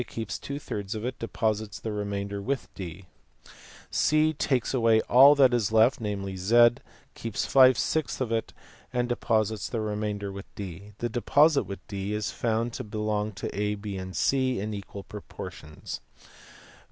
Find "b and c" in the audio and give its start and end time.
13.75-14.59